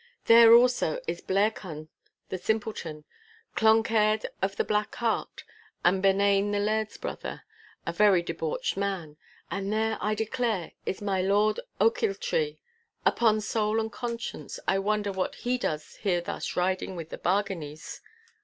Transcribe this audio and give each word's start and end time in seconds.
'There 0.25 0.51
also 0.51 0.99
is 1.07 1.21
Blairquhan 1.21 1.87
the 2.29 2.37
Simpleton, 2.39 3.05
Cloncaird 3.55 4.25
of 4.41 4.55
the 4.55 4.63
Black 4.63 4.95
Heart, 4.95 5.43
and 5.85 6.01
Benane 6.03 6.51
the 6.51 6.59
Laird's 6.59 6.97
brother—a 6.97 7.93
very 7.93 8.23
debauched 8.23 8.75
man—and 8.77 9.71
there, 9.71 9.99
I 10.01 10.15
declare, 10.15 10.71
is 10.87 11.03
my 11.03 11.21
Lord 11.21 11.59
Ochiltree. 11.79 12.57
Upon 13.05 13.41
soul 13.41 13.79
and 13.79 13.91
conscience, 13.91 14.59
I 14.67 14.79
wonder 14.79 15.11
what 15.11 15.35
he 15.35 15.59
does 15.59 15.97
here 15.97 16.21
thus 16.21 16.55
riding 16.55 16.95
with 16.95 17.09
the 17.09 17.19
Barganies? 17.19 18.01